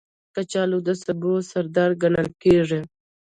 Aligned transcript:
کچالو 0.35 0.77
د 0.87 0.89
سبو 1.03 1.33
سردار 1.51 1.91
ګڼل 2.01 2.27
کېږي 2.43 2.81